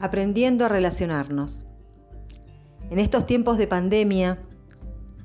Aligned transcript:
aprendiendo 0.00 0.64
a 0.64 0.68
relacionarnos. 0.68 1.66
En 2.90 2.98
estos 2.98 3.26
tiempos 3.26 3.58
de 3.58 3.66
pandemia 3.66 4.38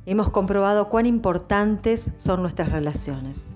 hemos 0.06 0.30
comprobado 0.30 0.90
cuán 0.90 1.06
importantes 1.06 2.12
son 2.16 2.42
nuestras 2.42 2.72
relaciones. 2.72 3.52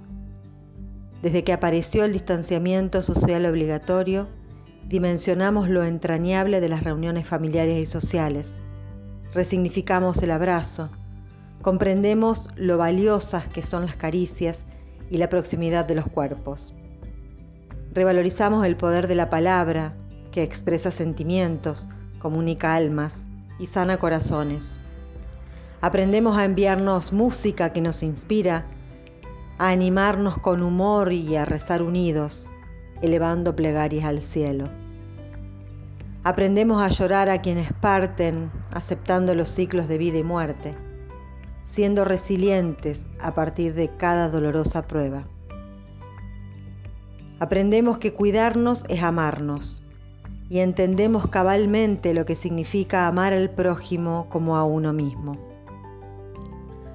Desde 1.22 1.44
que 1.44 1.54
apareció 1.54 2.06
el 2.06 2.14
distanciamiento 2.14 3.02
social 3.02 3.46
obligatorio, 3.46 4.28
dimensionamos 4.88 5.70
lo 5.70 5.84
entrañable 5.84 6.62
de 6.62 6.70
las 6.70 6.84
reuniones 6.84 7.26
familiares 7.28 7.82
y 7.82 7.86
sociales, 7.88 8.62
resignificamos 9.34 10.22
el 10.22 10.32
abrazo, 10.32 10.90
comprendemos 11.62 12.50
lo 12.56 12.78
valiosas 12.78 13.48
que 13.48 13.64
son 13.64 13.86
las 13.86 13.96
caricias 13.96 14.66
y 15.10 15.18
la 15.18 15.30
proximidad 15.30 15.86
de 15.86 15.96
los 15.96 16.08
cuerpos. 16.08 16.76
Revalorizamos 17.92 18.66
el 18.66 18.78
poder 18.78 19.08
de 19.08 19.16
la 19.16 19.30
palabra, 19.30 19.96
que 20.36 20.44
expresa 20.44 20.92
sentimientos, 20.92 21.88
comunica 22.20 22.76
almas 22.76 23.24
y 23.58 23.68
sana 23.68 23.96
corazones. 23.96 24.82
Aprendemos 25.80 26.38
a 26.38 26.44
enviarnos 26.44 27.14
música 27.14 27.72
que 27.72 27.80
nos 27.80 28.04
inspira, 28.04 28.66
a 29.58 29.70
animarnos 29.70 30.38
con 30.40 30.62
humor 30.62 31.14
y 31.14 31.38
a 31.38 31.46
rezar 31.46 31.82
unidos, 31.82 32.50
elevando 33.02 33.56
plegarias 33.56 34.04
al 34.04 34.22
cielo. 34.22 34.66
Aprendemos 36.26 36.82
a 36.82 36.90
llorar 36.90 37.30
a 37.30 37.42
quienes 37.42 37.72
parten, 37.72 38.52
aceptando 38.72 39.36
los 39.36 39.50
ciclos 39.50 39.88
de 39.88 39.98
vida 39.98 40.18
y 40.18 40.24
muerte, 40.24 40.76
siendo 41.64 42.04
resilientes 42.04 43.06
a 43.22 43.34
partir 43.36 43.74
de 43.74 43.88
cada 43.96 44.28
dolorosa 44.28 44.86
prueba. 44.86 45.24
Aprendemos 47.40 48.00
que 48.00 48.12
cuidarnos 48.12 48.84
es 48.90 49.02
amarnos, 49.02 49.82
y 50.50 50.60
entendemos 50.60 51.28
cabalmente 51.28 52.14
lo 52.14 52.26
que 52.26 52.36
significa 52.36 53.08
amar 53.08 53.34
al 53.34 53.50
prójimo 53.50 54.28
como 54.30 54.58
a 54.58 54.64
uno 54.64 54.94
mismo. 54.94 55.38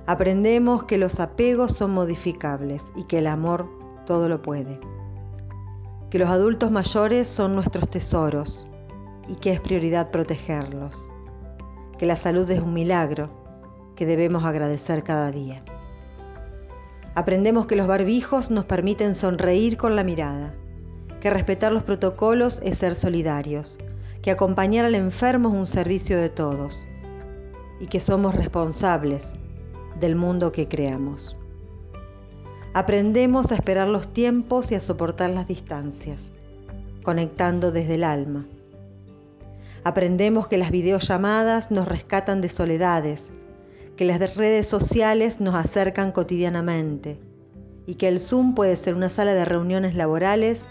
Aprendemos 0.06 0.84
que 0.84 0.98
los 0.98 1.20
apegos 1.20 1.72
son 1.72 1.92
modificables 1.92 2.82
y 2.94 3.04
que 3.04 3.18
el 3.18 3.26
amor 3.26 3.68
todo 4.06 4.28
lo 4.28 4.42
puede. 4.42 4.80
Que 6.10 6.18
los 6.18 6.28
adultos 6.28 6.70
mayores 6.70 7.28
son 7.28 7.54
nuestros 7.54 7.88
tesoros 7.88 8.66
y 9.28 9.36
que 9.36 9.52
es 9.52 9.60
prioridad 9.60 10.10
protegerlos. 10.10 11.08
Que 11.98 12.06
la 12.06 12.16
salud 12.16 12.50
es 12.50 12.60
un 12.60 12.72
milagro 12.72 13.30
que 13.94 14.06
debemos 14.06 14.44
agradecer 14.44 15.04
cada 15.04 15.30
día. 15.30 15.62
Aprendemos 17.14 17.66
que 17.66 17.76
los 17.76 17.86
barbijos 17.86 18.50
nos 18.50 18.64
permiten 18.64 19.14
sonreír 19.14 19.76
con 19.76 19.94
la 19.94 20.04
mirada 20.04 20.54
que 21.20 21.30
respetar 21.30 21.70
los 21.70 21.82
protocolos 21.82 22.60
es 22.64 22.78
ser 22.78 22.96
solidarios, 22.96 23.78
que 24.22 24.30
acompañar 24.30 24.84
al 24.84 24.94
enfermo 24.94 25.50
es 25.50 25.54
un 25.54 25.66
servicio 25.66 26.18
de 26.18 26.30
todos 26.30 26.86
y 27.78 27.86
que 27.86 28.00
somos 28.00 28.34
responsables 28.34 29.34
del 30.00 30.16
mundo 30.16 30.50
que 30.50 30.68
creamos. 30.68 31.36
Aprendemos 32.72 33.50
a 33.50 33.54
esperar 33.54 33.88
los 33.88 34.12
tiempos 34.12 34.70
y 34.70 34.74
a 34.74 34.80
soportar 34.80 35.30
las 35.30 35.46
distancias, 35.46 36.32
conectando 37.02 37.72
desde 37.72 37.96
el 37.96 38.05
alma. 38.05 38.46
Aprendemos 39.82 40.46
que 40.46 40.58
las 40.58 40.70
videollamadas 40.70 41.70
nos 41.70 41.88
rescatan 41.88 42.40
de 42.40 42.48
soledades, 42.48 43.24
que 43.96 44.05
las 44.05 44.36
redes 44.36 44.66
sociales 44.68 45.40
nos 45.40 45.55
acercan 45.55 46.12
cotidianamente 46.12 47.18
y 47.86 47.96
que 47.96 48.08
el 48.08 48.20
Zoom 48.20 48.55
puede 48.55 48.77
ser 48.77 48.94
una 48.94 49.10
sala 49.10 49.34
de 49.34 49.44
reuniones 49.44 49.94
laborales 49.94 50.64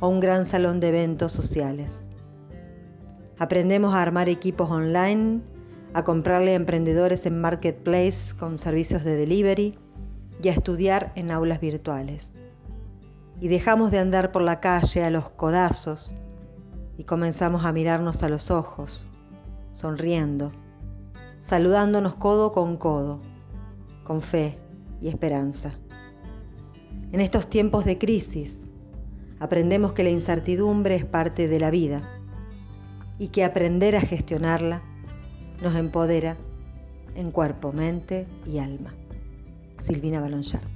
o 0.00 0.08
un 0.08 0.20
gran 0.20 0.46
salón 0.46 0.80
de 0.80 0.88
eventos 0.88 1.32
sociales. 1.32 2.00
Aprendemos 3.38 3.94
a 3.94 4.02
armar 4.02 4.28
equipos 4.28 4.70
online, 4.70 5.42
a 5.92 6.04
comprarle 6.04 6.52
a 6.52 6.56
emprendedores 6.56 7.26
en 7.26 7.40
marketplace 7.40 8.34
con 8.38 8.58
servicios 8.58 9.04
de 9.04 9.16
delivery 9.16 9.78
y 10.42 10.48
a 10.48 10.52
estudiar 10.52 11.12
en 11.16 11.30
aulas 11.30 11.60
virtuales. 11.60 12.34
Y 13.40 13.48
dejamos 13.48 13.90
de 13.90 13.98
andar 13.98 14.32
por 14.32 14.42
la 14.42 14.60
calle 14.60 15.04
a 15.04 15.10
los 15.10 15.28
codazos 15.30 16.14
y 16.98 17.04
comenzamos 17.04 17.64
a 17.64 17.72
mirarnos 17.72 18.22
a 18.22 18.28
los 18.28 18.50
ojos, 18.50 19.06
sonriendo, 19.72 20.50
saludándonos 21.38 22.14
codo 22.14 22.52
con 22.52 22.76
codo, 22.76 23.20
con 24.04 24.22
fe 24.22 24.58
y 25.02 25.08
esperanza. 25.08 25.72
En 27.12 27.20
estos 27.20 27.48
tiempos 27.48 27.84
de 27.84 27.98
crisis, 27.98 28.65
aprendemos 29.40 29.92
que 29.92 30.04
la 30.04 30.10
incertidumbre 30.10 30.94
es 30.94 31.04
parte 31.04 31.48
de 31.48 31.60
la 31.60 31.70
vida 31.70 32.02
y 33.18 33.28
que 33.28 33.44
aprender 33.44 33.96
a 33.96 34.00
gestionarla 34.00 34.82
nos 35.62 35.74
empodera 35.74 36.36
en 37.14 37.30
cuerpo, 37.30 37.72
mente 37.72 38.26
y 38.46 38.58
alma. 38.58 38.94
Silvina 39.78 40.20
Balonchar. 40.20 40.75